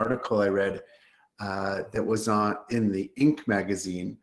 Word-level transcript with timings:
article 0.00 0.40
I 0.40 0.48
read 0.48 0.82
uh, 1.40 1.82
that 1.92 2.04
was 2.04 2.28
on 2.28 2.56
in 2.70 2.90
the 2.90 3.10
Inc. 3.18 3.46
magazine, 3.46 4.18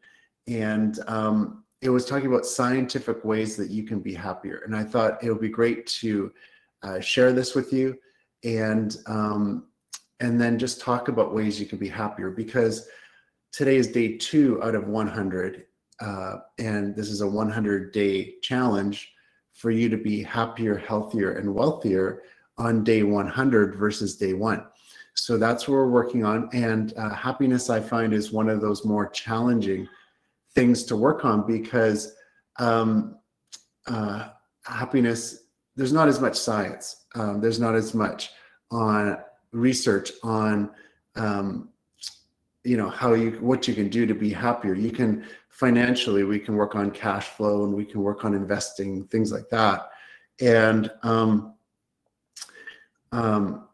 and 0.47 0.99
um, 1.07 1.63
it 1.81 1.89
was 1.89 2.05
talking 2.05 2.27
about 2.27 2.45
scientific 2.45 3.23
ways 3.25 3.55
that 3.57 3.69
you 3.69 3.83
can 3.83 3.99
be 3.99 4.13
happier. 4.13 4.61
And 4.65 4.75
I 4.75 4.83
thought 4.83 5.23
it 5.23 5.31
would 5.31 5.41
be 5.41 5.49
great 5.49 5.87
to 5.87 6.31
uh, 6.83 6.99
share 6.99 7.33
this 7.33 7.55
with 7.55 7.73
you, 7.73 7.97
and 8.43 8.97
um, 9.07 9.67
and 10.19 10.39
then 10.39 10.59
just 10.59 10.79
talk 10.79 11.07
about 11.07 11.33
ways 11.33 11.59
you 11.59 11.65
can 11.65 11.79
be 11.79 11.89
happier 11.89 12.29
because 12.29 12.87
today 13.51 13.75
is 13.75 13.87
day 13.87 14.17
two 14.17 14.61
out 14.63 14.75
of 14.75 14.87
100, 14.87 15.65
uh, 15.99 16.35
and 16.59 16.95
this 16.95 17.09
is 17.09 17.21
a 17.21 17.27
100 17.27 17.91
day 17.91 18.35
challenge 18.41 19.13
for 19.53 19.71
you 19.71 19.89
to 19.89 19.97
be 19.97 20.23
happier, 20.23 20.77
healthier, 20.77 21.33
and 21.33 21.53
wealthier 21.53 22.23
on 22.57 22.83
day 22.83 23.03
100 23.03 23.75
versus 23.75 24.15
day 24.15 24.33
one. 24.33 24.65
So 25.13 25.37
that's 25.37 25.67
what 25.67 25.75
we're 25.75 25.89
working 25.89 26.23
on. 26.23 26.49
And 26.53 26.93
uh, 26.97 27.13
happiness, 27.13 27.69
I 27.69 27.79
find, 27.79 28.13
is 28.13 28.31
one 28.31 28.49
of 28.49 28.61
those 28.61 28.85
more 28.85 29.07
challenging 29.09 29.87
things 30.55 30.83
to 30.85 30.95
work 30.95 31.25
on 31.25 31.45
because 31.45 32.13
um, 32.57 33.17
uh, 33.87 34.29
happiness, 34.65 35.43
there's 35.75 35.93
not 35.93 36.07
as 36.07 36.19
much 36.19 36.35
science, 36.35 37.05
um, 37.15 37.41
there's 37.41 37.59
not 37.59 37.75
as 37.75 37.93
much 37.93 38.31
on 38.71 39.17
research 39.51 40.11
on 40.23 40.69
um, 41.15 41.69
you 42.63 42.77
know 42.77 42.89
how 42.89 43.13
you 43.13 43.31
what 43.41 43.67
you 43.67 43.73
can 43.73 43.89
do 43.89 44.05
to 44.05 44.13
be 44.13 44.31
happier. 44.31 44.75
You 44.75 44.91
can 44.91 45.25
financially 45.49 46.23
we 46.23 46.39
can 46.39 46.55
work 46.55 46.75
on 46.75 46.91
cash 46.91 47.27
flow 47.29 47.65
and 47.65 47.73
we 47.73 47.85
can 47.85 48.01
work 48.01 48.23
on 48.23 48.33
investing 48.33 49.05
things 49.05 49.31
like 49.31 49.49
that. 49.49 49.89
And 50.39 50.91
um, 51.03 51.55
um, 53.11 53.67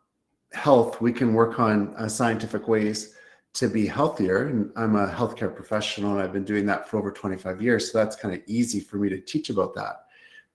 health 0.58 1.00
we 1.02 1.12
can 1.12 1.34
work 1.34 1.60
on 1.60 1.94
uh, 1.98 2.08
scientific 2.08 2.68
ways 2.68 3.14
to 3.54 3.68
be 3.68 3.88
healthier 3.88 4.48
and 4.48 4.72
i'm 4.76 4.96
a 4.96 5.08
healthcare 5.08 5.54
professional 5.54 6.14
and 6.14 6.22
i've 6.22 6.34
been 6.34 6.44
doing 6.44 6.66
that 6.66 6.88
for 6.88 6.98
over 6.98 7.12
25 7.12 7.62
years 7.62 7.91
so 7.91 7.98
that's 7.98 8.16
kind 8.16 8.34
of 8.34 8.41
easy 8.48 8.80
for 8.80 8.98
me 8.98 9.10
to 9.10 9.20
teach 9.20 9.49
about 9.49 9.74
that 9.74 10.05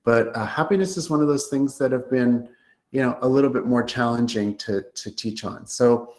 but 0.05 0.37
uh, 0.37 0.45
happiness 0.45 0.97
is 0.97 1.09
one 1.09 1.21
of 1.21 1.29
those 1.29 1.49
things 1.49 1.79
that 1.79 1.93
have 1.93 2.11
been 2.11 2.49
you 2.91 3.01
know 3.01 3.17
a 3.23 3.29
little 3.29 3.51
bit 3.51 3.67
more 3.67 3.83
challenging 3.83 4.57
to 4.57 4.85
to 4.95 5.11
teach 5.11 5.45
on 5.45 5.67
so 5.67 6.13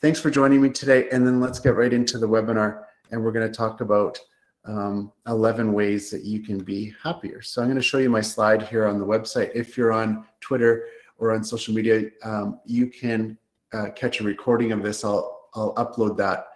Thanks 0.00 0.20
for 0.20 0.30
joining 0.30 0.62
me 0.62 0.70
today. 0.70 1.08
And 1.10 1.26
then 1.26 1.40
let's 1.40 1.58
get 1.58 1.74
right 1.74 1.92
into 1.92 2.18
the 2.18 2.28
webinar. 2.28 2.84
And 3.10 3.20
we're 3.20 3.32
going 3.32 3.50
to 3.50 3.52
talk 3.52 3.80
about 3.80 4.16
um, 4.64 5.10
11 5.26 5.72
ways 5.72 6.08
that 6.12 6.22
you 6.22 6.38
can 6.38 6.62
be 6.62 6.94
happier. 7.02 7.42
So 7.42 7.60
I'm 7.60 7.66
going 7.66 7.78
to 7.78 7.82
show 7.82 7.98
you 7.98 8.08
my 8.08 8.20
slide 8.20 8.62
here 8.62 8.86
on 8.86 9.00
the 9.00 9.04
website. 9.04 9.50
If 9.56 9.76
you're 9.76 9.92
on 9.92 10.24
Twitter 10.40 10.84
or 11.18 11.32
on 11.32 11.44
social 11.44 11.74
media, 11.74 12.10
um, 12.22 12.60
you 12.64 12.86
can 12.86 13.36
uh, 13.72 13.90
catch 13.90 14.20
a 14.20 14.24
recording 14.24 14.72
of 14.72 14.82
this. 14.82 15.04
I'll, 15.04 15.48
I'll 15.54 15.74
upload 15.74 16.16
that 16.18 16.46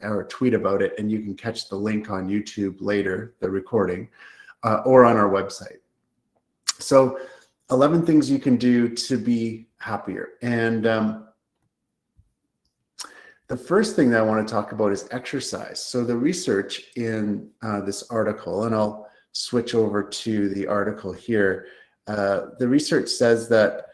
or 0.00 0.24
tweet 0.24 0.54
about 0.54 0.82
it, 0.82 0.94
and 0.98 1.10
you 1.10 1.20
can 1.20 1.34
catch 1.34 1.68
the 1.68 1.76
link 1.76 2.10
on 2.10 2.28
YouTube 2.28 2.76
later, 2.80 3.34
the 3.40 3.48
recording, 3.48 4.08
uh, 4.64 4.82
or 4.84 5.04
on 5.04 5.16
our 5.16 5.28
website. 5.28 5.78
So 6.78 7.18
11 7.70 8.04
things 8.04 8.30
you 8.30 8.38
can 8.38 8.56
do 8.56 8.88
to 8.88 9.16
be 9.16 9.68
happier. 9.78 10.30
And 10.42 10.86
um, 10.86 11.28
the 13.48 13.56
first 13.56 13.96
thing 13.96 14.10
that 14.10 14.20
I 14.20 14.22
want 14.22 14.46
to 14.46 14.52
talk 14.52 14.72
about 14.72 14.92
is 14.92 15.08
exercise. 15.10 15.84
So 15.84 16.04
the 16.04 16.16
research 16.16 16.84
in 16.96 17.50
uh, 17.62 17.80
this 17.80 18.04
article, 18.10 18.64
and 18.64 18.74
I'll 18.74 19.08
switch 19.32 19.74
over 19.74 20.02
to 20.02 20.48
the 20.50 20.66
article 20.66 21.12
here. 21.12 21.66
Uh, 22.06 22.46
the 22.58 22.68
research 22.68 23.08
says 23.08 23.48
that 23.48 23.86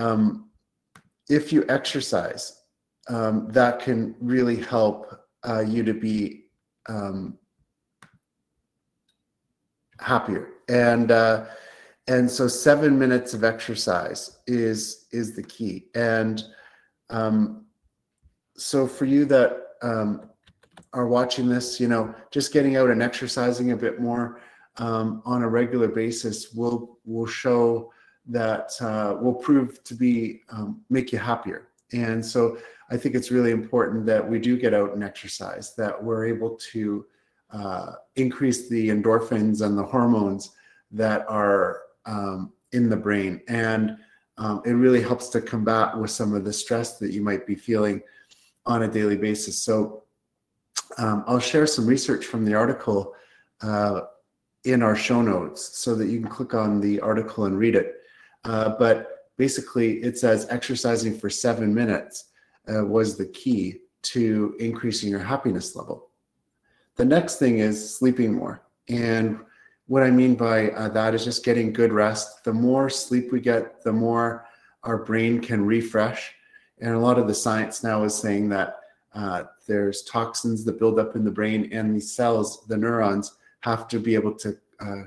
um, 0.00 0.50
if 1.28 1.52
you 1.52 1.64
exercise, 1.68 2.62
um, 3.08 3.48
that 3.50 3.80
can 3.80 4.14
really 4.20 4.56
help 4.56 5.14
uh, 5.46 5.60
you 5.60 5.82
to 5.84 5.94
be 5.94 6.44
um, 6.88 7.38
happier. 10.00 10.48
And 10.68 11.10
uh, 11.10 11.46
and 12.08 12.30
so 12.30 12.48
seven 12.48 12.98
minutes 12.98 13.34
of 13.34 13.44
exercise 13.44 14.38
is 14.46 15.06
is 15.12 15.36
the 15.36 15.42
key. 15.42 15.86
And 15.94 16.42
um, 17.10 17.66
so 18.56 18.86
for 18.86 19.04
you 19.04 19.24
that 19.26 19.58
um, 19.82 20.30
are 20.92 21.06
watching 21.06 21.48
this, 21.48 21.78
you 21.78 21.88
know, 21.88 22.14
just 22.30 22.52
getting 22.52 22.76
out 22.76 22.90
and 22.90 23.02
exercising 23.02 23.72
a 23.72 23.76
bit 23.76 24.00
more 24.00 24.40
um, 24.78 25.22
on 25.24 25.42
a 25.42 25.48
regular 25.48 25.88
basis 25.88 26.52
will 26.52 26.98
will 27.04 27.26
show 27.26 27.92
that 28.30 28.70
uh, 28.80 29.16
will 29.20 29.34
prove 29.34 29.82
to 29.84 29.94
be 29.94 30.42
um, 30.50 30.80
make 30.88 31.12
you 31.12 31.18
happier. 31.18 31.68
And 31.92 32.24
so 32.24 32.58
I 32.90 32.96
think 32.96 33.14
it's 33.14 33.30
really 33.30 33.50
important 33.50 34.06
that 34.06 34.26
we 34.26 34.38
do 34.38 34.56
get 34.56 34.74
out 34.74 34.94
and 34.94 35.04
exercise, 35.04 35.74
that 35.76 36.02
we're 36.02 36.26
able 36.26 36.56
to 36.72 37.04
uh, 37.52 37.92
increase 38.16 38.68
the 38.68 38.88
endorphins 38.88 39.64
and 39.64 39.76
the 39.76 39.82
hormones 39.82 40.52
that 40.92 41.24
are 41.28 41.82
um, 42.06 42.52
in 42.72 42.88
the 42.88 42.96
brain. 42.96 43.40
And 43.48 43.96
um, 44.38 44.62
it 44.64 44.72
really 44.72 45.02
helps 45.02 45.28
to 45.30 45.40
combat 45.40 45.96
with 45.98 46.10
some 46.10 46.34
of 46.34 46.44
the 46.44 46.52
stress 46.52 46.98
that 46.98 47.12
you 47.12 47.22
might 47.22 47.46
be 47.46 47.54
feeling 47.54 48.00
on 48.66 48.84
a 48.84 48.88
daily 48.88 49.16
basis. 49.16 49.58
So 49.58 50.04
um, 50.98 51.24
I'll 51.26 51.40
share 51.40 51.66
some 51.66 51.86
research 51.86 52.26
from 52.26 52.44
the 52.44 52.54
article 52.54 53.14
uh, 53.62 54.02
in 54.64 54.82
our 54.82 54.96
show 54.96 55.22
notes 55.22 55.78
so 55.78 55.94
that 55.94 56.08
you 56.08 56.20
can 56.20 56.28
click 56.28 56.54
on 56.54 56.80
the 56.80 57.00
article 57.00 57.46
and 57.46 57.58
read 57.58 57.74
it. 57.74 57.99
Uh, 58.44 58.70
but 58.78 59.28
basically, 59.36 60.02
it 60.02 60.18
says 60.18 60.46
exercising 60.50 61.18
for 61.18 61.30
seven 61.30 61.74
minutes 61.74 62.30
uh, 62.72 62.84
was 62.84 63.16
the 63.16 63.26
key 63.26 63.78
to 64.02 64.54
increasing 64.58 65.10
your 65.10 65.20
happiness 65.20 65.76
level. 65.76 66.08
The 66.96 67.04
next 67.04 67.36
thing 67.36 67.58
is 67.58 67.96
sleeping 67.96 68.32
more. 68.32 68.62
And 68.88 69.38
what 69.86 70.02
I 70.02 70.10
mean 70.10 70.34
by 70.34 70.70
uh, 70.70 70.88
that 70.90 71.14
is 71.14 71.24
just 71.24 71.44
getting 71.44 71.72
good 71.72 71.92
rest. 71.92 72.44
The 72.44 72.52
more 72.52 72.88
sleep 72.88 73.32
we 73.32 73.40
get, 73.40 73.82
the 73.82 73.92
more 73.92 74.46
our 74.82 75.04
brain 75.04 75.40
can 75.40 75.64
refresh 75.64 76.34
and 76.80 76.94
a 76.94 76.98
lot 76.98 77.18
of 77.18 77.26
the 77.26 77.34
science 77.34 77.82
now 77.82 78.04
is 78.04 78.14
saying 78.14 78.48
that 78.48 78.80
uh, 79.14 79.44
there's 79.66 80.02
toxins 80.02 80.64
that 80.64 80.78
build 80.78 80.98
up 80.98 81.14
in 81.16 81.24
the 81.24 81.30
brain, 81.30 81.68
and 81.72 81.94
the 81.94 82.00
cells, 82.00 82.64
the 82.68 82.76
neurons, 82.76 83.36
have 83.60 83.88
to 83.88 83.98
be 83.98 84.14
able 84.14 84.34
to 84.34 84.56
uh, 84.80 85.02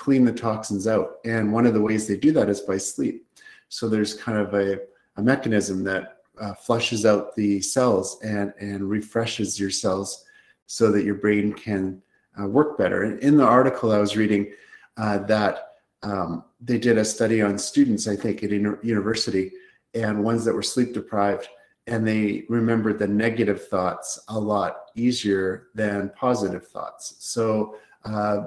clean 0.00 0.24
the 0.24 0.32
toxins 0.32 0.86
out. 0.86 1.18
And 1.26 1.52
one 1.52 1.66
of 1.66 1.74
the 1.74 1.80
ways 1.80 2.08
they 2.08 2.16
do 2.16 2.32
that 2.32 2.48
is 2.48 2.60
by 2.60 2.78
sleep. 2.78 3.26
So 3.68 3.86
there's 3.86 4.14
kind 4.14 4.38
of 4.38 4.54
a, 4.54 4.80
a 5.16 5.22
mechanism 5.22 5.84
that 5.84 6.22
uh, 6.40 6.54
flushes 6.54 7.04
out 7.04 7.36
the 7.36 7.60
cells 7.60 8.18
and, 8.24 8.54
and 8.58 8.88
refreshes 8.88 9.60
your 9.60 9.68
cells 9.68 10.24
so 10.66 10.90
that 10.90 11.04
your 11.04 11.16
brain 11.16 11.52
can 11.52 12.00
uh, 12.40 12.46
work 12.46 12.78
better. 12.78 13.02
And 13.02 13.18
in 13.20 13.36
the 13.36 13.44
article 13.44 13.92
I 13.92 13.98
was 13.98 14.16
reading, 14.16 14.50
uh, 14.96 15.18
that 15.18 15.72
um, 16.02 16.44
they 16.62 16.78
did 16.78 16.96
a 16.96 17.04
study 17.04 17.42
on 17.42 17.58
students, 17.58 18.08
I 18.08 18.16
think, 18.16 18.42
at 18.42 18.52
a 18.52 18.78
university 18.82 19.52
and 19.92 20.24
ones 20.24 20.46
that 20.46 20.54
were 20.54 20.62
sleep 20.62 20.94
deprived 20.94 21.46
and 21.86 22.06
they 22.06 22.44
remembered 22.48 22.98
the 22.98 23.06
negative 23.06 23.68
thoughts 23.68 24.18
a 24.28 24.38
lot 24.38 24.76
easier 24.94 25.68
than 25.74 26.12
positive 26.14 26.66
thoughts 26.68 27.16
so 27.18 27.74
uh, 28.04 28.44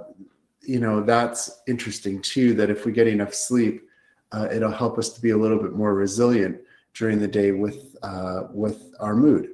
you 0.63 0.79
know 0.79 1.01
that's 1.01 1.62
interesting 1.68 2.22
too 2.22 2.53
that 2.53 2.69
if 2.69 2.85
we 2.85 2.91
get 2.91 3.07
enough 3.07 3.34
sleep 3.34 3.88
uh, 4.31 4.47
it'll 4.51 4.72
help 4.72 4.97
us 4.97 5.09
to 5.09 5.22
be 5.22 5.31
a 5.31 5.38
little 5.38 5.59
bit 5.59 5.74
more 5.74 5.94
resilient 5.94 6.59
during 6.94 7.19
the 7.19 7.28
day 7.28 7.51
with 7.51 7.96
uh, 8.03 8.44
with 8.51 8.94
our 9.00 9.16
mood 9.16 9.50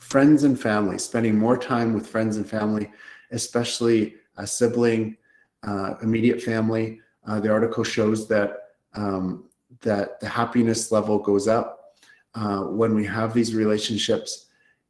friends 0.00 0.44
and 0.44 0.60
family 0.60 0.98
spending 0.98 1.36
more 1.36 1.56
time 1.56 1.92
with 1.92 2.06
friends 2.06 2.36
and 2.36 2.48
family 2.48 2.90
especially 3.32 4.14
a 4.36 4.46
sibling 4.46 5.16
uh, 5.64 5.94
immediate 6.02 6.40
family 6.40 7.00
uh, 7.26 7.40
the 7.40 7.50
article 7.50 7.84
shows 7.84 8.28
that 8.28 8.68
um, 8.94 9.44
that 9.80 10.18
the 10.20 10.28
happiness 10.28 10.90
level 10.90 11.18
goes 11.18 11.46
up 11.46 11.94
uh, 12.34 12.60
when 12.60 12.94
we 12.94 13.04
have 13.04 13.34
these 13.34 13.54
relationships. 13.54 14.46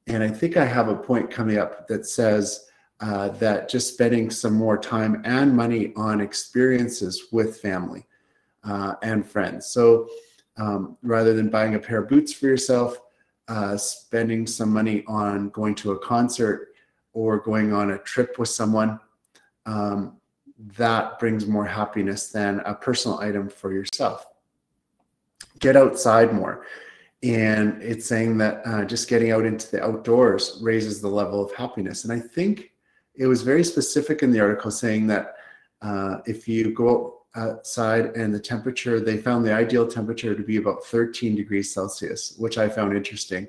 And 0.07 0.23
I 0.23 0.29
think 0.29 0.57
I 0.57 0.65
have 0.65 0.89
a 0.89 0.97
point 0.97 1.31
coming 1.31 1.59
up 1.59 1.87
that 1.89 2.07
says 2.07 2.67
uh, 3.01 3.29
that 3.31 3.69
just 3.69 3.93
spending 3.93 4.31
some 4.31 4.55
more 4.55 4.77
time 4.77 5.23
and 5.25 5.55
money 5.55 5.93
on 5.97 6.21
experiences 6.21 7.27
with 7.33 7.61
family 7.61 8.07
uh, 8.65 8.95
and 9.03 9.27
friends. 9.27 9.67
So 9.67 10.09
um, 10.57 10.97
rather 11.03 11.35
than 11.35 11.49
buying 11.49 11.75
a 11.75 11.79
pair 11.79 11.99
of 11.99 12.09
boots 12.09 12.33
for 12.33 12.47
yourself, 12.47 12.99
uh, 13.47 13.77
spending 13.77 14.47
some 14.47 14.73
money 14.73 15.05
on 15.07 15.49
going 15.51 15.75
to 15.77 15.93
a 15.93 15.99
concert 15.99 16.69
or 17.13 17.39
going 17.39 17.73
on 17.73 17.93
a 17.93 17.99
trip 17.99 18.39
with 18.39 18.49
someone, 18.49 18.99
um, 19.67 20.17
that 20.77 21.19
brings 21.21 21.47
more 21.47 21.65
happiness 21.65 22.31
than 22.31 22.61
a 22.61 22.75
personal 22.75 23.19
item 23.21 23.49
for 23.49 23.73
yourself 23.73 24.27
get 25.61 25.77
outside 25.77 26.33
more. 26.33 26.67
And 27.23 27.83
it's 27.83 28.07
saying 28.07 28.39
that 28.39 28.63
uh, 28.65 28.85
just 28.85 29.09
getting 29.09 29.33
out 29.33 29.45
into 29.45 29.71
the 29.71 29.83
outdoors 29.83 30.59
raises 30.63 31.01
the 31.01 31.09
level 31.09 31.45
of 31.45 31.53
happiness. 31.53 32.05
And 32.05 32.13
I 32.13 32.21
think 32.21 32.71
it 33.19 33.27
was 33.27 33.43
very 33.43 33.65
specific 33.65 34.23
in 34.23 34.31
the 34.31 34.41
article 34.41 34.71
saying 34.71 35.07
that 35.09 35.37
uh, 35.83 36.19
if 36.27 36.49
you 36.49 36.73
go 36.73 37.23
outside 37.35 38.07
and 38.17 38.33
the 38.33 38.41
temperature, 38.41 39.01
they 39.01 39.17
found 39.17 39.45
the 39.45 39.53
ideal 39.53 39.87
temperature 39.87 40.35
to 40.35 40.43
be 40.43 40.57
about 40.57 40.85
13 40.85 41.35
degrees 41.35 41.73
Celsius, 41.75 42.35
which 42.39 42.59
I 42.59 42.69
found 42.69 42.97
interesting. 42.97 43.49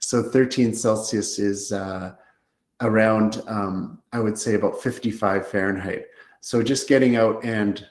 So 0.00 0.22
13 0.22 0.74
Celsius 0.74 1.38
is 1.38 1.72
uh, 1.72 2.14
around, 2.82 3.42
um, 3.46 4.02
I 4.12 4.20
would 4.20 4.38
say, 4.38 4.54
about 4.54 4.82
55 4.82 5.48
Fahrenheit. 5.48 6.06
So 6.40 6.62
just 6.62 6.88
getting 6.88 7.16
out 7.16 7.44
and 7.44 7.86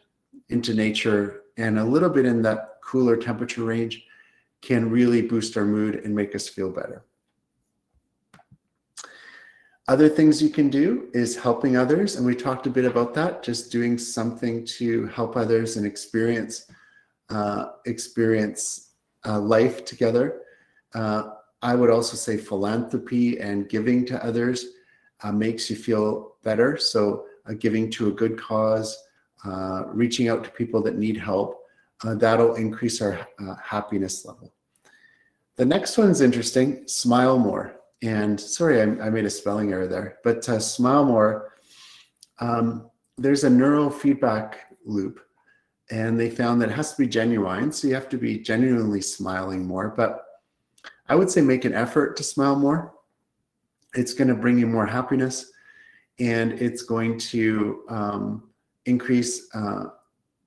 into 0.50 0.74
nature 0.74 1.42
and 1.58 1.80
a 1.80 1.84
little 1.84 2.10
bit 2.10 2.26
in 2.26 2.42
that 2.44 2.76
cooler 2.84 3.16
temperature 3.16 3.64
range 3.64 4.06
can 4.62 4.90
really 4.90 5.22
boost 5.22 5.56
our 5.58 5.66
mood 5.66 5.96
and 5.96 6.14
make 6.14 6.36
us 6.36 6.48
feel 6.48 6.70
better. 6.70 7.05
Other 9.88 10.10
things 10.10 10.42
you 10.42 10.50
can 10.50 10.70
do 10.70 11.10
is 11.14 11.36
helping 11.36 11.78
others. 11.78 12.16
And 12.16 12.26
we 12.26 12.36
talked 12.36 12.66
a 12.66 12.72
bit 12.72 12.86
about 12.86 13.14
that, 13.14 13.44
just 13.44 13.72
doing 13.72 14.00
something 14.00 14.66
to 14.78 15.06
help 15.08 15.38
others 15.38 15.78
and 15.78 15.86
experience 15.86 16.72
uh, 17.30 17.72
experience 17.86 18.92
uh, 19.26 19.40
life 19.40 19.84
together. 19.86 20.42
Uh, 20.94 21.32
I 21.62 21.74
would 21.74 21.90
also 21.90 22.16
say 22.16 22.38
philanthropy 22.38 23.40
and 23.40 23.68
giving 23.68 24.06
to 24.08 24.24
others 24.24 24.66
uh, 25.24 25.32
makes 25.32 25.70
you 25.70 25.76
feel 25.76 26.36
better. 26.44 26.78
So 26.78 27.26
uh, 27.48 27.54
giving 27.54 27.90
to 27.92 28.10
a 28.10 28.12
good 28.12 28.40
cause, 28.40 28.96
uh, 29.44 29.86
reaching 29.88 30.30
out 30.30 30.44
to 30.44 30.52
people 30.52 30.84
that 30.84 30.98
need 30.98 31.18
help, 31.18 31.62
that'll 32.04 32.54
increase 32.56 33.02
our 33.02 33.28
happiness 33.64 34.26
level. 34.26 34.54
The 35.56 35.66
next 35.66 35.98
one's 35.98 36.22
interesting, 36.22 36.88
smile 36.88 37.40
more. 37.40 37.75
And 38.06 38.40
sorry, 38.40 38.82
I, 38.82 38.84
I 38.84 39.10
made 39.10 39.26
a 39.26 39.30
spelling 39.30 39.74
error 39.74 39.88
there, 39.88 40.20
but 40.24 40.48
uh, 40.48 40.60
smile 40.60 41.06
more. 41.06 41.54
Um, 42.40 42.90
there's 43.18 43.44
a 43.44 43.50
neurofeedback 43.50 44.56
loop, 44.86 45.22
and 45.90 46.20
they 46.20 46.30
found 46.30 46.62
that 46.62 46.70
it 46.70 46.76
has 46.76 46.92
to 46.92 47.02
be 47.02 47.08
genuine. 47.08 47.72
So 47.72 47.88
you 47.88 47.96
have 47.96 48.10
to 48.10 48.18
be 48.18 48.38
genuinely 48.38 49.02
smiling 49.02 49.66
more. 49.66 49.90
But 49.90 50.24
I 51.10 51.16
would 51.16 51.32
say 51.32 51.42
make 51.42 51.66
an 51.66 51.74
effort 51.74 52.16
to 52.18 52.24
smile 52.24 52.56
more. 52.56 52.94
It's 53.96 54.14
going 54.14 54.28
to 54.28 54.36
bring 54.36 54.60
you 54.60 54.68
more 54.68 54.86
happiness, 54.86 55.52
and 56.20 56.52
it's 56.54 56.84
going 56.84 57.18
to 57.34 57.86
um, 57.90 58.50
increase 58.86 59.48
uh, 59.56 59.86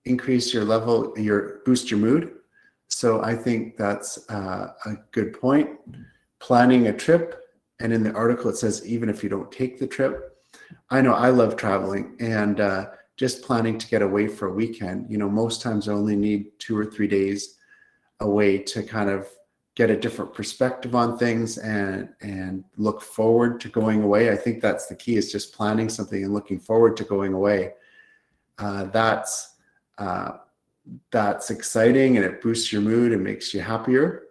increase 0.04 0.54
your 0.54 0.64
level, 0.64 1.12
your 1.18 1.60
boost 1.64 1.90
your 1.90 1.98
mood. 1.98 2.34
So 2.86 3.22
I 3.22 3.34
think 3.34 3.76
that's 3.76 4.30
uh, 4.30 4.74
a 4.86 4.94
good 5.10 5.38
point 5.40 5.70
planning 6.38 6.86
a 6.86 6.92
trip. 6.92 7.47
And 7.80 7.92
in 7.92 8.02
the 8.02 8.12
article, 8.12 8.50
it 8.50 8.56
says, 8.56 8.86
even 8.86 9.08
if 9.08 9.22
you 9.22 9.28
don't 9.28 9.52
take 9.52 9.78
the 9.78 9.86
trip, 9.86 10.36
I 10.90 11.00
know 11.00 11.14
I 11.14 11.30
love 11.30 11.56
traveling 11.56 12.16
and 12.20 12.60
uh, 12.60 12.86
just 13.16 13.42
planning 13.42 13.78
to 13.78 13.88
get 13.88 14.02
away 14.02 14.26
for 14.26 14.48
a 14.48 14.52
weekend. 14.52 15.10
You 15.10 15.18
know, 15.18 15.28
most 15.28 15.62
times 15.62 15.88
I 15.88 15.92
only 15.92 16.16
need 16.16 16.58
two 16.58 16.76
or 16.76 16.84
three 16.84 17.08
days 17.08 17.56
away 18.20 18.58
to 18.58 18.82
kind 18.82 19.10
of 19.10 19.28
get 19.78 19.90
a 19.90 19.96
different 19.96 20.34
perspective 20.34 20.96
on 20.96 21.16
things 21.16 21.58
and 21.58 22.08
and 22.20 22.64
look 22.76 23.00
forward 23.00 23.60
to 23.60 23.68
going 23.68 24.02
away. 24.02 24.30
I 24.30 24.36
think 24.36 24.60
that's 24.60 24.86
the 24.86 24.96
key 24.96 25.16
is 25.16 25.30
just 25.30 25.54
planning 25.54 25.88
something 25.88 26.24
and 26.24 26.34
looking 26.34 26.58
forward 26.58 26.96
to 26.96 27.04
going 27.04 27.32
away. 27.32 27.74
Uh, 28.58 28.84
that's 28.84 29.54
uh, 29.98 30.32
that's 31.12 31.50
exciting 31.50 32.16
and 32.16 32.26
it 32.26 32.42
boosts 32.42 32.72
your 32.72 32.82
mood 32.82 33.12
and 33.12 33.22
makes 33.22 33.54
you 33.54 33.60
happier. 33.60 34.24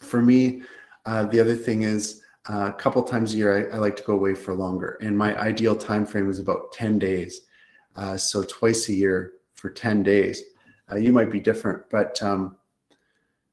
For 0.00 0.20
me, 0.20 0.62
uh, 1.06 1.24
the 1.24 1.40
other 1.40 1.56
thing 1.56 1.82
is 1.82 2.20
uh, 2.48 2.66
a 2.68 2.72
couple 2.72 3.02
times 3.02 3.34
a 3.34 3.36
year, 3.36 3.70
I, 3.72 3.76
I, 3.76 3.78
like 3.78 3.96
to 3.96 4.02
go 4.02 4.14
away 4.14 4.34
for 4.34 4.54
longer. 4.54 4.98
And 5.00 5.16
my 5.16 5.38
ideal 5.38 5.76
time 5.76 6.04
frame 6.04 6.28
is 6.28 6.40
about 6.40 6.72
10 6.72 6.98
days. 6.98 7.42
Uh, 7.94 8.16
so 8.16 8.42
twice 8.42 8.88
a 8.88 8.92
year 8.92 9.34
for 9.54 9.70
10 9.70 10.02
days. 10.02 10.42
Uh, 10.90 10.96
you 10.96 11.12
might 11.12 11.30
be 11.30 11.38
different, 11.38 11.88
but 11.90 12.20
um, 12.22 12.56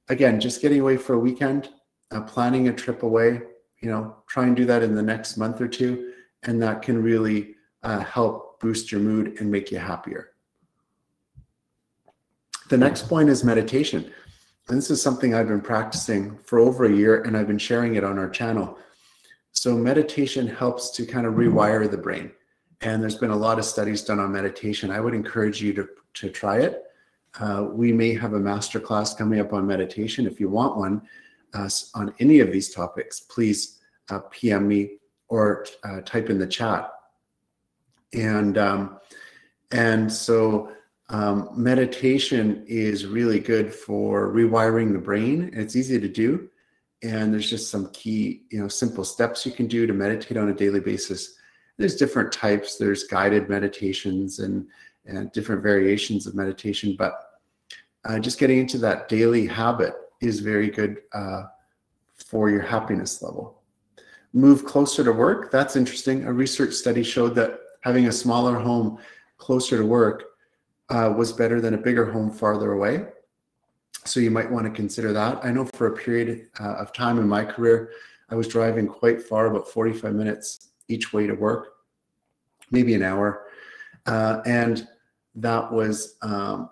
again, 0.07 0.39
just 0.39 0.61
getting 0.61 0.81
away 0.81 0.97
for 0.97 1.13
a 1.13 1.19
weekend, 1.19 1.69
uh, 2.11 2.21
planning 2.21 2.67
a 2.67 2.73
trip 2.73 3.03
away, 3.03 3.41
you 3.79 3.89
know, 3.89 4.15
try 4.27 4.45
and 4.45 4.55
do 4.55 4.65
that 4.65 4.81
in 4.81 4.95
the 4.95 5.01
next 5.01 5.37
month 5.37 5.61
or 5.61 5.67
two. 5.67 6.13
And 6.43 6.61
that 6.63 6.81
can 6.81 7.01
really 7.01 7.55
uh, 7.83 7.99
help 7.99 8.59
boost 8.59 8.91
your 8.91 9.01
mood 9.01 9.37
and 9.39 9.51
make 9.51 9.71
you 9.71 9.77
happier. 9.77 10.31
The 12.69 12.77
next 12.77 13.07
point 13.07 13.29
is 13.29 13.43
meditation. 13.43 14.11
This 14.69 14.91
is 14.91 15.01
something 15.01 15.33
I've 15.33 15.47
been 15.47 15.61
practicing 15.61 16.37
for 16.43 16.59
over 16.59 16.85
a 16.85 16.91
year 16.91 17.23
and 17.23 17.35
I've 17.35 17.47
been 17.47 17.57
sharing 17.57 17.95
it 17.95 18.03
on 18.03 18.19
our 18.19 18.29
channel. 18.29 18.77
So, 19.51 19.75
meditation 19.75 20.47
helps 20.47 20.91
to 20.91 21.07
kind 21.07 21.25
of 21.25 21.33
rewire 21.33 21.89
the 21.89 21.97
brain. 21.97 22.31
And 22.81 23.01
there's 23.01 23.15
been 23.15 23.31
a 23.31 23.35
lot 23.35 23.57
of 23.57 23.65
studies 23.65 24.03
done 24.03 24.19
on 24.19 24.31
meditation. 24.31 24.91
I 24.91 24.99
would 24.99 25.15
encourage 25.15 25.59
you 25.59 25.73
to, 25.73 25.89
to 26.13 26.29
try 26.29 26.59
it. 26.59 26.83
Uh, 27.39 27.65
we 27.71 27.91
may 27.91 28.13
have 28.13 28.33
a 28.33 28.39
master 28.39 28.79
class 28.79 29.15
coming 29.15 29.39
up 29.39 29.53
on 29.53 29.65
meditation. 29.65 30.27
If 30.27 30.39
you 30.39 30.49
want 30.49 30.77
one 30.77 31.01
uh, 31.55 31.69
on 31.95 32.13
any 32.19 32.39
of 32.39 32.51
these 32.51 32.71
topics, 32.71 33.21
please 33.21 33.79
uh, 34.11 34.19
PM 34.29 34.67
me 34.67 34.99
or 35.29 35.65
uh, 35.83 36.01
type 36.01 36.29
in 36.29 36.37
the 36.37 36.47
chat. 36.47 36.91
And 38.13 38.57
um, 38.59 38.99
and 39.71 40.11
so 40.11 40.71
um, 41.09 41.49
meditation 41.55 42.63
is 42.67 43.07
really 43.07 43.39
good 43.39 43.73
for 43.73 44.31
rewiring 44.31 44.93
the 44.93 44.99
brain. 44.99 45.49
It's 45.53 45.75
easy 45.75 45.99
to 45.99 46.07
do. 46.07 46.49
And 47.01 47.33
there's 47.33 47.49
just 47.49 47.71
some 47.71 47.89
key, 47.91 48.43
you 48.51 48.59
know, 48.59 48.67
simple 48.67 49.03
steps 49.03 49.45
you 49.45 49.51
can 49.51 49.67
do 49.67 49.87
to 49.87 49.93
meditate 49.93 50.37
on 50.37 50.49
a 50.49 50.53
daily 50.53 50.81
basis. 50.81 51.35
There's 51.77 51.95
different 51.95 52.31
types. 52.31 52.77
There's 52.77 53.05
guided 53.05 53.49
meditations 53.49 54.39
and, 54.39 54.67
and 55.05 55.31
different 55.31 55.63
variations 55.63 56.27
of 56.27 56.35
meditation. 56.35 56.95
But 56.97 57.13
uh, 58.05 58.19
just 58.19 58.37
getting 58.37 58.59
into 58.59 58.77
that 58.79 59.07
daily 59.07 59.47
habit 59.47 59.93
is 60.21 60.41
very 60.41 60.69
good 60.69 60.97
uh, 61.13 61.43
for 62.17 62.49
your 62.49 62.61
happiness 62.61 63.21
level. 63.21 63.61
Move 64.33 64.65
closer 64.65 65.03
to 65.03 65.11
work. 65.11 65.51
That's 65.51 65.75
interesting. 65.75 66.25
A 66.25 66.33
research 66.33 66.73
study 66.73 67.01
showed 67.01 67.33
that 67.35 67.59
having 67.81 68.07
a 68.07 68.11
smaller 68.11 68.59
home 68.59 68.99
closer 69.37 69.77
to 69.77 69.85
work 69.85 70.28
uh, 70.89 71.13
was 71.15 71.31
better 71.31 71.61
than 71.61 71.73
a 71.73 71.77
bigger 71.77 72.11
home 72.11 72.31
farther 72.31 72.71
away. 72.71 73.05
So 74.05 74.19
you 74.19 74.31
might 74.31 74.49
want 74.49 74.65
to 74.65 74.71
consider 74.71 75.13
that. 75.13 75.43
I 75.43 75.51
know 75.51 75.65
for 75.65 75.87
a 75.87 75.95
period 75.95 76.47
uh, 76.59 76.75
of 76.75 76.93
time 76.93 77.19
in 77.19 77.27
my 77.27 77.45
career, 77.45 77.91
I 78.29 78.35
was 78.35 78.47
driving 78.47 78.87
quite 78.87 79.21
far, 79.21 79.47
about 79.47 79.67
45 79.67 80.13
minutes 80.13 80.69
each 80.87 81.13
way 81.13 81.27
to 81.27 81.33
work, 81.33 81.73
maybe 82.71 82.93
an 82.93 83.03
hour. 83.03 83.45
Uh, 84.05 84.41
and 84.45 84.87
that 85.35 85.71
was 85.71 86.17
um, 86.21 86.69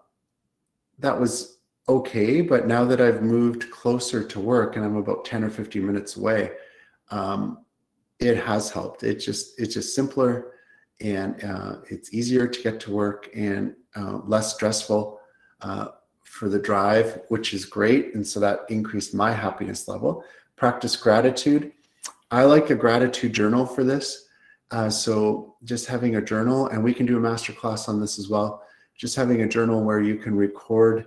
that 1.00 1.20
was 1.20 1.60
okay. 1.88 2.42
But 2.42 2.68
now 2.68 2.86
that 2.86 3.02
I've 3.02 3.22
moved 3.22 3.70
closer 3.70 4.24
to 4.24 4.40
work 4.40 4.76
and 4.76 4.86
I'm 4.86 4.96
about 4.96 5.26
10 5.26 5.44
or 5.44 5.50
15 5.50 5.86
minutes 5.86 6.18
away, 6.18 6.52
um, 7.12 7.60
it 8.20 8.38
has 8.38 8.72
helped. 8.72 9.04
It 9.04 9.16
just 9.16 9.60
it's 9.60 9.74
just 9.74 9.96
simpler 9.96 10.54
and 11.00 11.44
uh, 11.44 11.76
it's 11.90 12.14
easier 12.14 12.48
to 12.48 12.62
get 12.64 12.80
to 12.82 12.92
work 12.92 13.30
and 13.36 13.76
uh, 13.98 14.20
less 14.26 14.54
stressful 14.54 15.20
uh, 15.62 15.88
for 16.24 16.50
the 16.50 16.60
drive, 16.60 17.22
which 17.30 17.54
is 17.54 17.66
great. 17.66 18.14
And 18.14 18.26
so 18.26 18.40
that 18.40 18.60
increased 18.70 19.14
my 19.14 19.32
happiness 19.32 19.88
level. 19.88 20.24
Practice 20.56 20.96
gratitude. 20.96 21.72
I 22.30 22.44
like 22.44 22.70
a 22.70 22.76
gratitude 22.76 23.34
journal 23.34 23.66
for 23.66 23.84
this. 23.84 24.28
Uh, 24.72 24.90
so 24.90 25.56
just 25.64 25.88
having 25.88 26.18
a 26.18 26.22
journal, 26.22 26.68
and 26.68 26.84
we 26.84 26.94
can 26.94 27.06
do 27.06 27.18
a 27.18 27.22
master 27.22 27.54
class 27.54 27.88
on 27.88 28.02
this 28.02 28.20
as 28.20 28.30
well. 28.30 28.64
Just 28.98 29.16
having 29.16 29.42
a 29.42 29.48
journal 29.48 29.84
where 29.84 30.02
you 30.02 30.18
can 30.18 30.36
record 30.36 31.06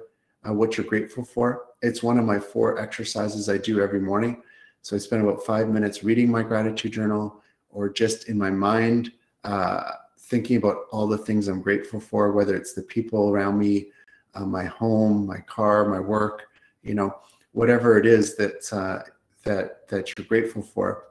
uh, 0.49 0.53
what 0.53 0.77
you're 0.77 0.87
grateful 0.87 1.25
for. 1.25 1.67
It's 1.83 2.03
one 2.03 2.19
of 2.19 2.25
my 2.25 2.39
four 2.39 2.79
exercises 2.79 3.49
I 3.49 3.59
do 3.59 3.81
every 3.83 4.01
morning. 4.01 4.43
So 4.83 4.97
I 4.97 4.99
spend 4.99 5.23
about 5.23 5.45
five 5.45 5.69
minutes 5.69 6.03
reading 6.03 6.31
my 6.31 6.43
gratitude 6.43 6.93
journal 6.93 7.43
or 7.69 7.91
just 7.91 8.29
in 8.29 8.39
my 8.39 8.51
mind 8.51 9.13
uh, 9.45 9.83
thinking 10.31 10.57
about 10.57 10.85
all 10.93 11.09
the 11.09 11.19
things 11.19 11.49
I'm 11.49 11.61
grateful 11.61 12.01
for, 12.01 12.33
whether 12.33 12.55
it's 12.55 12.73
the 12.73 12.83
people 12.83 13.31
around 13.31 13.59
me, 13.59 13.89
uh, 14.35 14.47
my 14.47 14.65
home, 14.65 15.27
my 15.27 15.41
car, 15.41 15.89
my 15.89 15.99
work, 15.99 16.47
you 16.83 16.95
know, 16.95 17.19
whatever 17.53 17.99
it 17.99 18.07
is 18.07 18.37
that 18.37 18.73
uh, 18.73 19.01
that 19.45 19.89
that 19.89 20.17
you're 20.17 20.27
grateful 20.27 20.63
for. 20.63 21.05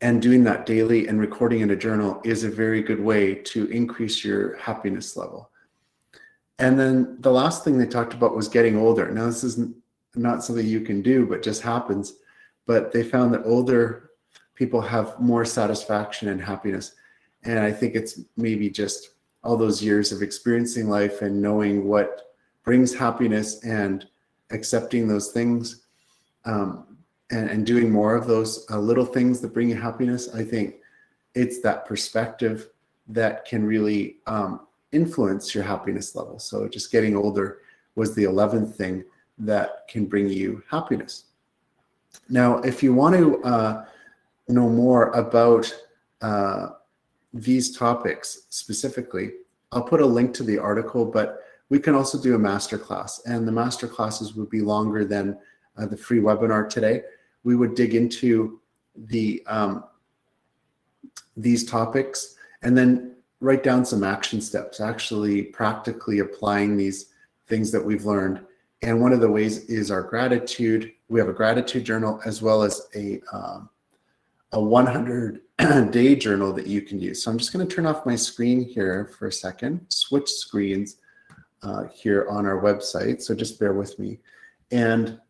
And 0.00 0.20
doing 0.20 0.42
that 0.44 0.66
daily 0.66 1.06
and 1.06 1.20
recording 1.20 1.60
in 1.60 1.70
a 1.70 1.76
journal 1.76 2.20
is 2.24 2.42
a 2.42 2.50
very 2.50 2.82
good 2.82 2.98
way 2.98 3.36
to 3.36 3.66
increase 3.66 4.24
your 4.24 4.56
happiness 4.56 5.16
level. 5.16 5.50
And 6.58 6.78
then 6.78 7.16
the 7.20 7.30
last 7.30 7.62
thing 7.62 7.78
they 7.78 7.86
talked 7.86 8.12
about 8.12 8.34
was 8.34 8.48
getting 8.48 8.76
older. 8.76 9.08
Now, 9.12 9.26
this 9.26 9.44
is 9.44 9.64
not 10.16 10.42
something 10.42 10.66
you 10.66 10.80
can 10.80 11.02
do, 11.02 11.24
but 11.24 11.42
just 11.42 11.62
happens. 11.62 12.14
But 12.66 12.90
they 12.90 13.04
found 13.04 13.32
that 13.32 13.44
older 13.44 14.10
people 14.56 14.80
have 14.80 15.18
more 15.20 15.44
satisfaction 15.44 16.28
and 16.28 16.40
happiness. 16.40 16.94
And 17.44 17.58
I 17.58 17.72
think 17.72 17.94
it's 17.94 18.20
maybe 18.36 18.70
just 18.70 19.10
all 19.42 19.56
those 19.56 19.82
years 19.82 20.12
of 20.12 20.22
experiencing 20.22 20.88
life 20.88 21.22
and 21.22 21.40
knowing 21.40 21.84
what 21.84 22.34
brings 22.64 22.94
happiness 22.94 23.62
and 23.64 24.06
accepting 24.50 25.08
those 25.08 25.32
things 25.32 25.82
um, 26.44 26.96
and, 27.30 27.50
and, 27.50 27.66
doing 27.66 27.90
more 27.90 28.14
of 28.14 28.26
those 28.26 28.66
uh, 28.70 28.78
little 28.78 29.06
things 29.06 29.40
that 29.40 29.54
bring 29.54 29.70
you 29.70 29.76
happiness. 29.76 30.34
I 30.34 30.44
think 30.44 30.76
it's 31.34 31.60
that 31.62 31.86
perspective 31.86 32.68
that 33.08 33.44
can 33.44 33.64
really 33.64 34.16
um, 34.26 34.66
influence 34.92 35.54
your 35.54 35.64
happiness 35.64 36.14
level. 36.14 36.38
So 36.38 36.68
just 36.68 36.92
getting 36.92 37.16
older 37.16 37.58
was 37.94 38.14
the 38.14 38.24
11th 38.24 38.74
thing 38.74 39.04
that 39.38 39.88
can 39.88 40.06
bring 40.06 40.28
you 40.28 40.62
happiness. 40.70 41.24
Now, 42.28 42.58
if 42.58 42.82
you 42.82 42.94
want 42.94 43.16
to 43.16 43.42
uh, 43.42 43.84
know 44.48 44.68
more 44.68 45.10
about 45.10 45.74
uh, 46.20 46.70
these 47.32 47.76
topics 47.76 48.46
specifically, 48.50 49.32
I'll 49.72 49.82
put 49.82 50.00
a 50.00 50.06
link 50.06 50.34
to 50.34 50.42
the 50.42 50.58
article, 50.58 51.04
but 51.04 51.40
we 51.68 51.78
can 51.78 51.94
also 51.94 52.20
do 52.20 52.34
a 52.34 52.38
masterclass. 52.38 53.20
And 53.24 53.48
the 53.48 53.52
master 53.52 53.88
classes 53.88 54.34
would 54.34 54.50
be 54.50 54.60
longer 54.60 55.04
than 55.04 55.38
uh, 55.78 55.86
the 55.86 55.96
free 55.96 56.20
webinar 56.20 56.68
today. 56.68 57.02
We 57.44 57.56
would 57.56 57.74
dig 57.74 57.94
into 57.94 58.60
the 58.94 59.42
um, 59.46 59.84
these 61.36 61.64
topics 61.64 62.36
and 62.62 62.76
then 62.76 63.16
write 63.40 63.62
down 63.62 63.84
some 63.84 64.04
action 64.04 64.40
steps, 64.40 64.80
actually 64.80 65.44
practically 65.44 66.18
applying 66.18 66.76
these 66.76 67.06
things 67.48 67.72
that 67.72 67.84
we've 67.84 68.04
learned. 68.04 68.40
And 68.82 69.00
one 69.00 69.12
of 69.12 69.20
the 69.20 69.30
ways 69.30 69.64
is 69.70 69.90
our 69.90 70.02
gratitude. 70.02 70.92
We 71.08 71.18
have 71.20 71.28
a 71.28 71.32
gratitude 71.32 71.84
journal 71.84 72.20
as 72.26 72.42
well 72.42 72.62
as 72.62 72.88
a 72.94 73.20
um, 73.32 73.70
a 74.52 74.60
100 74.60 75.40
day 75.90 76.16
journal 76.16 76.52
that 76.52 76.66
you 76.66 76.82
can 76.82 77.00
use. 77.00 77.22
So 77.22 77.30
I'm 77.30 77.38
just 77.38 77.52
going 77.52 77.66
to 77.66 77.74
turn 77.74 77.86
off 77.86 78.06
my 78.06 78.16
screen 78.16 78.64
here 78.64 79.12
for 79.18 79.28
a 79.28 79.32
second, 79.32 79.86
switch 79.88 80.30
screens 80.30 80.96
uh, 81.62 81.84
here 81.84 82.26
on 82.28 82.46
our 82.46 82.60
website. 82.60 83.22
So 83.22 83.34
just 83.34 83.60
bear 83.60 83.72
with 83.72 83.98
me. 83.98 84.18
And 84.70 85.20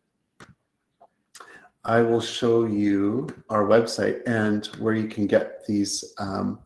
I 1.85 2.01
will 2.01 2.21
show 2.21 2.65
you 2.65 3.27
our 3.49 3.63
website 3.63 4.21
and 4.25 4.65
where 4.79 4.93
you 4.93 5.07
can 5.07 5.27
get 5.27 5.65
these 5.65 6.13
um, 6.17 6.59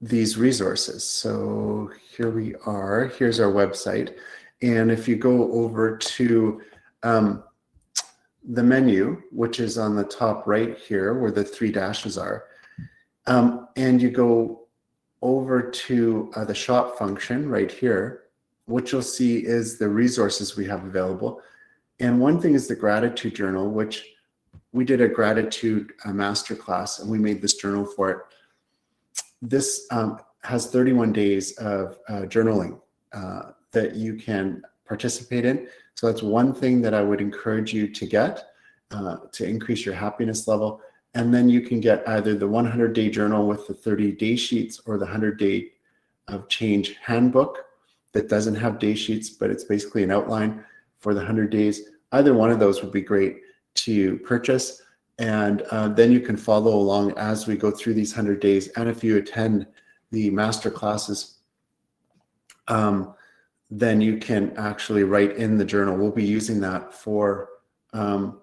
these 0.00 0.36
resources. 0.36 1.02
So 1.02 1.90
here 2.16 2.30
we 2.30 2.54
are. 2.66 3.06
Here's 3.18 3.40
our 3.40 3.50
website. 3.50 4.16
And 4.62 4.90
if 4.90 5.08
you 5.08 5.16
go 5.16 5.50
over 5.52 5.96
to 5.96 6.62
um, 7.02 7.42
the 8.46 8.62
menu, 8.62 9.22
which 9.30 9.60
is 9.60 9.78
on 9.78 9.96
the 9.96 10.04
top 10.04 10.46
right 10.46 10.78
here 10.78 11.14
where 11.14 11.30
the 11.30 11.44
three 11.44 11.72
dashes 11.72 12.18
are, 12.18 12.44
um, 13.26 13.68
and 13.76 14.00
you 14.02 14.10
go 14.10 14.66
over 15.22 15.62
to 15.62 16.30
uh, 16.36 16.44
the 16.44 16.54
shop 16.54 16.98
function 16.98 17.48
right 17.48 17.72
here, 17.72 18.24
what 18.66 18.92
you'll 18.92 19.02
see 19.02 19.38
is 19.38 19.78
the 19.78 19.88
resources 19.88 20.56
we 20.56 20.66
have 20.66 20.84
available. 20.84 21.40
And 22.00 22.20
one 22.20 22.40
thing 22.40 22.54
is 22.54 22.68
the 22.68 22.76
gratitude 22.76 23.34
journal, 23.34 23.70
which 23.70 24.06
we 24.72 24.84
did 24.84 25.00
a 25.00 25.08
gratitude 25.08 25.92
uh, 26.04 26.10
masterclass 26.10 27.00
and 27.00 27.10
we 27.10 27.18
made 27.18 27.40
this 27.40 27.54
journal 27.54 27.86
for 27.86 28.10
it. 28.10 28.18
This 29.40 29.86
um, 29.90 30.18
has 30.42 30.66
31 30.66 31.12
days 31.12 31.56
of 31.58 31.98
uh, 32.08 32.22
journaling 32.22 32.80
uh, 33.12 33.52
that 33.72 33.94
you 33.94 34.14
can 34.16 34.62
participate 34.86 35.44
in. 35.44 35.68
So 35.94 36.06
that's 36.06 36.22
one 36.22 36.52
thing 36.52 36.82
that 36.82 36.94
I 36.94 37.02
would 37.02 37.20
encourage 37.20 37.72
you 37.72 37.88
to 37.88 38.06
get 38.06 38.50
uh, 38.90 39.16
to 39.32 39.46
increase 39.46 39.84
your 39.84 39.94
happiness 39.94 40.46
level. 40.46 40.80
And 41.14 41.32
then 41.32 41.48
you 41.48 41.60
can 41.60 41.80
get 41.80 42.06
either 42.08 42.34
the 42.34 42.48
100 42.48 42.92
day 42.92 43.08
journal 43.08 43.46
with 43.46 43.66
the 43.66 43.74
30 43.74 44.12
day 44.12 44.36
sheets 44.36 44.80
or 44.86 44.98
the 44.98 45.04
100 45.04 45.38
day 45.38 45.70
of 46.28 46.48
change 46.48 46.96
handbook 47.02 47.64
that 48.12 48.28
doesn't 48.28 48.54
have 48.54 48.78
day 48.78 48.94
sheets, 48.94 49.30
but 49.30 49.50
it's 49.50 49.64
basically 49.64 50.02
an 50.02 50.10
outline 50.10 50.64
for 50.98 51.14
the 51.14 51.20
100 51.20 51.50
days. 51.50 51.82
Either 52.12 52.34
one 52.34 52.50
of 52.50 52.58
those 52.58 52.82
would 52.82 52.92
be 52.92 53.02
great 53.02 53.38
to 53.74 54.18
purchase. 54.18 54.82
And 55.18 55.62
uh, 55.70 55.88
then 55.88 56.10
you 56.10 56.20
can 56.20 56.36
follow 56.36 56.74
along 56.74 57.16
as 57.16 57.46
we 57.46 57.56
go 57.56 57.70
through 57.70 57.94
these 57.94 58.16
100 58.16 58.40
days. 58.40 58.68
And 58.76 58.88
if 58.88 59.04
you 59.04 59.16
attend 59.16 59.66
the 60.10 60.30
master 60.30 60.70
classes, 60.70 61.38
um, 62.68 63.14
then 63.76 64.00
you 64.00 64.16
can 64.18 64.56
actually 64.56 65.02
write 65.02 65.36
in 65.36 65.58
the 65.58 65.64
journal. 65.64 65.96
We'll 65.96 66.12
be 66.12 66.24
using 66.24 66.60
that 66.60 66.94
for 66.94 67.48
um, 67.92 68.40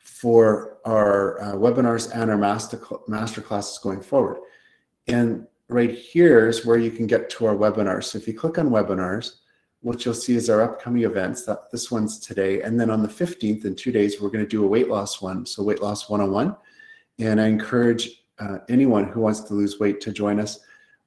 for 0.00 0.78
our 0.84 1.40
uh, 1.40 1.52
webinars 1.52 2.10
and 2.12 2.28
our 2.28 2.36
master 2.36 2.80
master 3.06 3.40
classes 3.40 3.78
going 3.78 4.00
forward. 4.00 4.38
And 5.06 5.46
right 5.68 5.94
here 5.94 6.48
is 6.48 6.66
where 6.66 6.78
you 6.78 6.90
can 6.90 7.06
get 7.06 7.30
to 7.30 7.46
our 7.46 7.54
webinars. 7.54 8.04
So 8.04 8.18
if 8.18 8.26
you 8.26 8.34
click 8.34 8.58
on 8.58 8.70
webinars, 8.70 9.36
what 9.80 10.04
you'll 10.04 10.14
see 10.14 10.34
is 10.34 10.50
our 10.50 10.60
upcoming 10.62 11.04
events. 11.04 11.44
That 11.44 11.70
this 11.70 11.92
one's 11.92 12.18
today, 12.18 12.62
and 12.62 12.80
then 12.80 12.90
on 12.90 13.00
the 13.00 13.08
15th, 13.08 13.64
in 13.64 13.76
two 13.76 13.92
days, 13.92 14.20
we're 14.20 14.30
going 14.30 14.44
to 14.44 14.48
do 14.48 14.64
a 14.64 14.68
weight 14.68 14.88
loss 14.88 15.22
one. 15.22 15.46
So 15.46 15.62
weight 15.62 15.80
loss 15.80 16.10
101. 16.10 16.56
And 17.20 17.40
I 17.40 17.46
encourage 17.46 18.24
uh, 18.40 18.58
anyone 18.68 19.04
who 19.04 19.20
wants 19.20 19.40
to 19.40 19.54
lose 19.54 19.78
weight 19.78 20.00
to 20.00 20.12
join 20.12 20.40
us. 20.40 20.58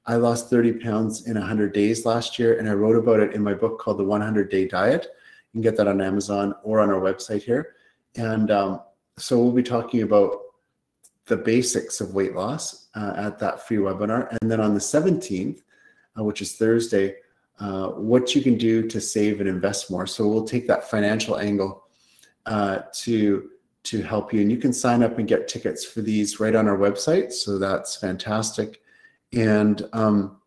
I 0.06 0.16
lost 0.16 0.50
30 0.50 0.74
pounds 0.74 1.28
in 1.28 1.38
100 1.38 1.74
days 1.74 2.06
last 2.06 2.40
year, 2.40 2.58
and 2.58 2.68
I 2.68 2.74
wrote 2.74 2.96
about 2.96 3.20
it 3.20 3.34
in 3.34 3.44
my 3.44 3.54
book 3.54 3.80
called 3.80 4.00
The 4.00 4.04
100 4.04 4.50
Day 4.50 4.68
Diet. 4.68 5.08
You 5.54 5.58
can 5.58 5.62
get 5.62 5.78
that 5.78 5.88
on 5.88 6.02
Amazon 6.02 6.56
or 6.64 6.80
on 6.80 6.90
our 6.90 7.00
website 7.00 7.44
here. 7.44 7.76
And 8.16 8.50
um, 8.52 8.82
so 9.18 9.40
we'll 9.40 9.52
be 9.52 9.64
talking 9.64 10.02
about 10.02 10.38
the 11.26 11.38
basics 11.38 12.02
of 12.02 12.14
weight 12.14 12.36
loss 12.36 12.88
uh, 12.96 13.14
at 13.16 13.40
that 13.40 13.68
free 13.68 13.78
webinar. 13.78 14.36
And 14.42 14.52
then 14.52 14.60
on 14.60 14.74
the 14.74 14.80
17th, 14.80 15.62
uh, 16.18 16.24
which 16.24 16.42
is 16.42 16.56
Thursday, 16.56 17.16
uh, 17.60 17.90
what 17.90 18.34
you 18.34 18.42
can 18.42 18.58
do 18.58 18.88
to 18.88 19.00
save 19.00 19.40
and 19.40 19.48
invest 19.48 19.92
more. 19.92 20.08
So 20.08 20.28
we'll 20.28 20.46
take 20.46 20.68
that 20.68 20.90
financial 20.90 21.38
angle 21.38 21.84
uh, 22.46 22.80
to 22.94 23.50
to 23.84 24.02
help 24.04 24.32
you. 24.32 24.42
And 24.42 24.52
you 24.52 24.58
can 24.58 24.74
sign 24.74 25.02
up 25.02 25.18
and 25.18 25.28
get 25.28 25.48
tickets 25.48 25.84
for 25.84 26.02
these 26.02 26.40
right 26.40 26.56
on 26.56 26.68
our 26.68 26.78
website. 26.78 27.32
So 27.32 27.58
that's 27.58 27.96
fantastic. 27.96 28.81
And 29.34 29.88
um, 29.94 30.38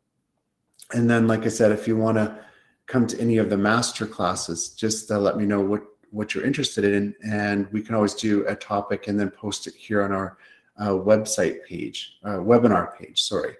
and 0.93 1.09
then, 1.09 1.26
like 1.26 1.45
I 1.45 1.49
said, 1.49 1.73
if 1.73 1.88
you 1.88 1.97
want 1.97 2.19
to 2.19 2.38
come 2.87 3.07
to 3.07 3.21
any 3.21 3.38
of 3.38 3.50
the 3.50 3.57
master 3.57 4.07
classes, 4.07 4.71
just 4.71 5.11
uh, 5.11 5.19
let 5.19 5.37
me 5.37 5.47
know 5.47 5.61
what 5.61 5.83
what 6.11 6.35
you're 6.35 6.45
interested 6.45 6.85
in, 6.85 7.14
and 7.25 7.67
we 7.73 7.83
can 7.83 7.95
always 7.95 8.14
do 8.14 8.47
a 8.47 8.55
topic 8.55 9.09
and 9.09 9.19
then 9.19 9.31
post 9.31 9.67
it 9.67 9.75
here 9.75 10.03
on 10.03 10.12
our 10.12 10.37
uh, 10.79 10.91
website 10.91 11.64
page, 11.64 12.19
uh, 12.25 12.38
webinar 12.38 12.97
page, 12.99 13.23
sorry. 13.23 13.55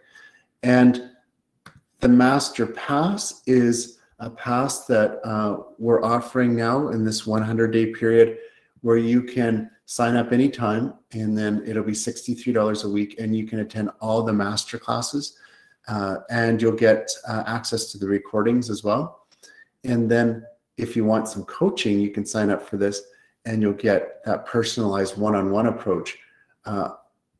And 0.63 1.11
the 2.01 2.09
master 2.09 2.67
pass 2.67 3.43
is 3.47 3.99
a 4.19 4.31
pass 4.31 4.87
that 4.87 5.21
uh, 5.25 5.63
we're 5.79 6.05
offering 6.05 6.55
now 6.55 6.89
in 6.89 7.05
this 7.05 7.27
100 7.27 7.71
day 7.71 7.87
period 7.87 8.39
where 8.83 8.97
you 8.97 9.23
can 9.23 9.71
sign 9.87 10.17
up 10.17 10.33
anytime 10.33 10.95
and 11.13 11.37
then 11.37 11.63
it'll 11.67 11.85
be 11.85 11.93
$63 11.93 12.85
a 12.85 12.89
week 12.89 13.17
and 13.19 13.37
you 13.37 13.47
can 13.47 13.61
attend 13.61 13.91
all 14.01 14.23
the 14.23 14.33
master 14.33 14.79
classes 14.79 15.39
uh, 15.89 16.17
and 16.31 16.61
you'll 16.61 16.73
get 16.73 17.11
uh, 17.29 17.45
access 17.47 17.93
to 17.93 17.99
the 17.99 18.07
recordings 18.07 18.71
as 18.71 18.83
well. 18.83 19.27
And 19.85 20.11
then 20.11 20.45
if 20.79 20.97
you 20.97 21.05
want 21.05 21.29
some 21.29 21.45
coaching, 21.45 22.01
you 22.01 22.11
can 22.11 22.25
sign 22.25 22.51
up 22.51 22.67
for 22.67 22.79
this 22.79 23.03
and 23.45 23.61
you'll 23.61 23.75
get 23.75 24.25
that 24.25 24.47
personalized 24.47 25.19
one-on-one 25.19 25.67
approach 25.67 26.19
uh, 26.65 26.91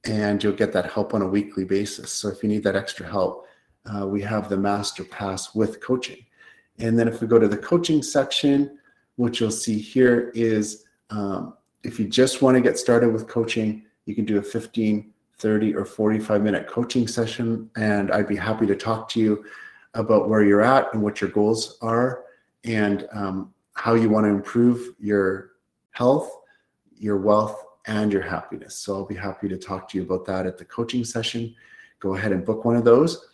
and 0.05 0.43
you'll 0.43 0.53
get 0.53 0.73
that 0.73 0.93
help 0.93 1.15
on 1.15 1.23
a 1.23 1.27
weekly 1.27 1.65
basis. 1.65 2.13
So 2.13 2.29
if 2.29 2.43
you 2.43 2.49
need 2.49 2.63
that 2.65 2.77
extra 2.77 3.07
help, 3.07 3.47
uh, 3.87 4.07
we 4.07 4.21
have 4.23 4.49
the 4.49 4.57
master 4.57 5.05
pass 5.05 5.55
with 5.55 5.81
coaching. 5.81 6.25
And 6.79 6.99
then 6.99 7.09
if 7.09 7.21
we 7.21 7.27
go 7.27 7.39
to 7.39 7.49
the 7.49 7.57
coaching 7.57 8.03
section, 8.03 8.79
what 9.17 9.41
you'll 9.41 9.51
see 9.51 9.79
here 9.79 10.31
is 10.35 10.85
um, 11.11 11.55
if 11.85 12.01
you 12.01 12.09
just 12.09 12.43
want 12.43 12.57
to 12.57 12.61
get 12.61 12.79
started 12.79 13.13
with 13.13 13.29
coaching, 13.29 13.85
you 14.07 14.15
can 14.15 14.25
do 14.25 14.39
a 14.39 14.43
15, 14.43 15.13
30, 15.39 15.75
or 15.75 15.85
45 15.85 16.43
minute 16.43 16.67
coaching 16.67 17.07
session. 17.07 17.71
And 17.77 18.11
I'd 18.11 18.27
be 18.27 18.37
happy 18.37 18.67
to 18.67 18.75
talk 18.75 19.09
to 19.11 19.21
you 19.21 19.45
about 19.93 20.29
where 20.29 20.43
you're 20.43 20.63
at 20.63 20.93
and 20.93 21.03
what 21.03 21.21
your 21.21 21.31
goals 21.31 21.79
are 21.83 22.25
and 22.65 23.07
um, 23.13 23.53
how 23.75 23.95
you 23.95 24.09
want 24.09 24.25
to 24.25 24.31
improve 24.31 24.95
your 24.99 25.51
health, 25.91 26.41
your 26.99 27.19
wealth, 27.19 27.65
and 27.87 28.13
your 28.13 28.23
happiness. 28.23 28.77
So 28.77 28.95
I'll 28.95 29.07
be 29.07 29.15
happy 29.15 29.47
to 29.49 29.59
talk 29.59 29.89
to 29.91 29.99
you 29.99 30.05
about 30.05 30.25
that 30.25 30.47
at 30.47 30.57
the 30.57 30.65
coaching 30.65 31.05
session. 31.05 31.55
Go 32.01 32.17
ahead 32.17 32.33
and 32.33 32.45
book 32.45 32.65
one 32.65 32.77
of 32.77 32.85
those. 32.85 33.29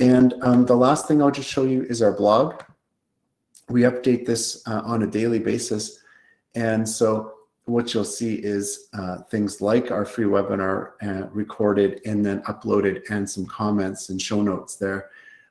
And 0.00 0.34
um, 0.42 0.66
the 0.66 0.76
last 0.76 1.06
thing 1.06 1.22
I'll 1.22 1.30
just 1.30 1.48
show 1.48 1.64
you 1.64 1.84
is 1.84 2.02
our 2.02 2.12
blog. 2.12 2.62
We 3.68 3.82
update 3.82 4.26
this 4.26 4.62
uh, 4.66 4.82
on 4.84 5.02
a 5.02 5.06
daily 5.06 5.38
basis. 5.38 6.00
And 6.54 6.88
so 6.88 7.37
what 7.68 7.92
you'll 7.92 8.04
see 8.04 8.36
is 8.36 8.88
uh, 8.94 9.18
things 9.30 9.60
like 9.60 9.90
our 9.90 10.06
free 10.06 10.24
webinar 10.24 10.92
uh, 11.02 11.26
recorded 11.30 12.00
and 12.06 12.24
then 12.24 12.40
uploaded 12.42 13.02
and 13.10 13.28
some 13.28 13.44
comments 13.46 14.08
and 14.08 14.22
show 14.22 14.40
notes 14.42 14.76
there, 14.76 15.10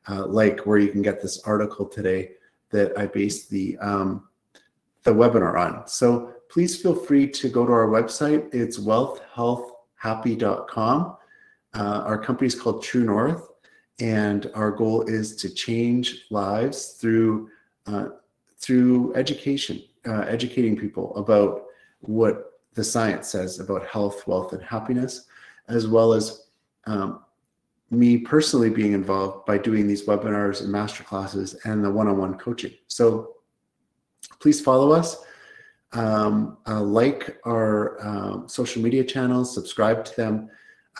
uh, 0.09 0.25
like 0.25 0.61
where 0.61 0.79
you 0.79 0.89
can 0.89 1.03
get 1.03 1.21
this 1.21 1.43
article 1.43 1.85
today 1.85 2.31
that 2.71 2.97
I 2.97 3.05
based 3.05 3.49
the 3.49 3.77
um, 3.77 4.27
the 5.03 5.11
webinar 5.11 5.59
on. 5.59 5.85
So 5.87 6.33
please 6.49 6.81
feel 6.81 6.95
free 6.95 7.27
to 7.29 7.49
go 7.49 7.65
to 7.65 7.71
our 7.71 7.87
website. 7.87 8.53
It's 8.53 8.77
wealthhealthhappy.com. 8.79 11.17
Uh, 11.73 12.03
our 12.05 12.17
company 12.17 12.47
is 12.47 12.55
called 12.59 12.81
True 12.83 13.03
North, 13.03 13.51
and 13.99 14.49
our 14.55 14.71
goal 14.71 15.03
is 15.03 15.35
to 15.37 15.49
change 15.49 16.25
lives 16.31 16.97
through 16.99 17.49
uh, 17.85 18.07
through 18.59 19.13
education, 19.13 19.83
uh, 20.07 20.21
educating 20.21 20.75
people 20.75 21.15
about 21.15 21.66
what 22.01 22.59
the 22.73 22.83
science 22.83 23.29
says 23.29 23.59
about 23.59 23.85
health, 23.87 24.27
wealth, 24.27 24.53
and 24.53 24.63
happiness, 24.63 25.25
as 25.67 25.87
well 25.87 26.13
as 26.13 26.47
um, 26.85 27.21
me 27.89 28.17
personally 28.17 28.69
being 28.69 28.93
involved 28.93 29.45
by 29.45 29.57
doing 29.57 29.87
these 29.87 30.05
webinars 30.05 30.61
and 30.61 30.71
master 30.71 31.03
classes 31.03 31.55
and 31.65 31.83
the 31.83 31.89
one-on-one 31.89 32.37
coaching. 32.37 32.73
So 32.87 33.35
please 34.39 34.61
follow 34.61 34.91
us, 34.91 35.23
um, 35.93 36.57
uh, 36.67 36.81
like 36.81 37.39
our 37.45 37.97
um, 38.05 38.47
social 38.47 38.81
media 38.81 39.03
channels, 39.03 39.53
subscribe 39.53 40.03
to 40.05 40.15
them, 40.15 40.49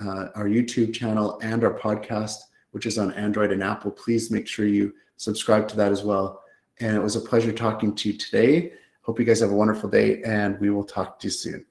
uh, 0.02 0.30
our 0.36 0.46
YouTube 0.46 0.94
channel 0.94 1.40
and 1.44 1.64
our 1.64 1.78
podcast, 1.78 2.38
which 2.72 2.86
is 2.86 2.98
on 2.98 3.14
Android 3.14 3.52
and 3.52 3.64
Apple. 3.64 3.92
Please 3.92 4.32
make 4.32 4.48
sure 4.48 4.66
you 4.66 4.94
subscribe 5.18 5.68
to 5.68 5.76
that 5.76 5.92
as 5.92 6.04
well. 6.04 6.42
And 6.80 6.96
it 6.96 7.02
was 7.02 7.16
a 7.16 7.22
pleasure 7.22 7.52
talking 7.52 7.96
to 7.96 8.10
you 8.10 8.18
today. 8.18 8.74
Hope 9.08 9.20
you 9.20 9.26
guys 9.26 9.40
have 9.40 9.52
a 9.52 9.56
wonderful 9.56 9.90
day 9.90 10.22
and 10.24 10.60
we 10.60 10.70
will 10.70 10.84
talk 10.84 11.18
to 11.20 11.28
you 11.28 11.32
soon. 11.32 11.66